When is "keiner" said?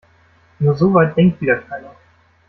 1.57-1.95